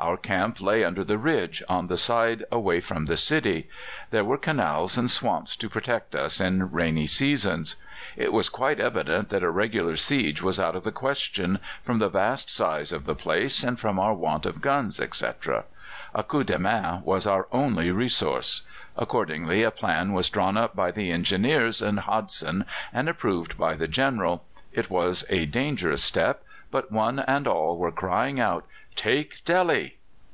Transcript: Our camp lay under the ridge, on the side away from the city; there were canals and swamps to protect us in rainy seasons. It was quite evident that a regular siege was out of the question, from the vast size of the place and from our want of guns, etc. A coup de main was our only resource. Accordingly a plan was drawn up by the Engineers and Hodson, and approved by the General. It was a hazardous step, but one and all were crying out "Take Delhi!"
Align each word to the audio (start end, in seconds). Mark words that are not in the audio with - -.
Our 0.00 0.16
camp 0.16 0.60
lay 0.60 0.84
under 0.84 1.02
the 1.02 1.18
ridge, 1.18 1.60
on 1.68 1.88
the 1.88 1.96
side 1.96 2.44
away 2.52 2.80
from 2.80 3.06
the 3.06 3.16
city; 3.16 3.68
there 4.10 4.24
were 4.24 4.38
canals 4.38 4.96
and 4.96 5.10
swamps 5.10 5.56
to 5.56 5.68
protect 5.68 6.14
us 6.14 6.40
in 6.40 6.70
rainy 6.70 7.08
seasons. 7.08 7.74
It 8.16 8.32
was 8.32 8.48
quite 8.48 8.78
evident 8.78 9.28
that 9.30 9.42
a 9.42 9.50
regular 9.50 9.96
siege 9.96 10.40
was 10.40 10.60
out 10.60 10.76
of 10.76 10.84
the 10.84 10.92
question, 10.92 11.58
from 11.82 11.98
the 11.98 12.08
vast 12.08 12.48
size 12.48 12.92
of 12.92 13.06
the 13.06 13.16
place 13.16 13.64
and 13.64 13.78
from 13.78 13.98
our 13.98 14.14
want 14.14 14.46
of 14.46 14.60
guns, 14.60 15.00
etc. 15.00 15.64
A 16.14 16.22
coup 16.22 16.44
de 16.44 16.60
main 16.60 17.02
was 17.02 17.26
our 17.26 17.48
only 17.50 17.90
resource. 17.90 18.62
Accordingly 18.96 19.64
a 19.64 19.72
plan 19.72 20.12
was 20.12 20.30
drawn 20.30 20.56
up 20.56 20.76
by 20.76 20.92
the 20.92 21.10
Engineers 21.10 21.82
and 21.82 21.98
Hodson, 21.98 22.66
and 22.92 23.08
approved 23.08 23.58
by 23.58 23.74
the 23.74 23.88
General. 23.88 24.44
It 24.72 24.90
was 24.90 25.24
a 25.28 25.44
hazardous 25.44 26.04
step, 26.04 26.44
but 26.70 26.92
one 26.92 27.18
and 27.20 27.48
all 27.48 27.78
were 27.78 27.90
crying 27.90 28.38
out 28.38 28.64
"Take 28.94 29.42
Delhi!" 29.44 29.94